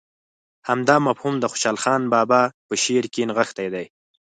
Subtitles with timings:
[0.69, 3.85] همدا مفهوم د خوشحال بابا په شعر کې نغښتی دی.